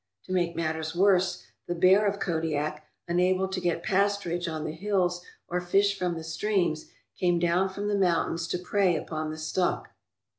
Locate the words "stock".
9.37-9.89